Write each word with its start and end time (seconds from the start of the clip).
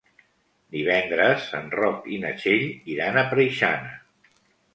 Divendres 0.75 1.45
en 1.59 1.67
Roc 1.81 2.07
i 2.15 2.17
na 2.25 2.33
Txell 2.41 2.65
iran 2.95 3.21
a 3.21 3.27
Preixana. 3.37 3.95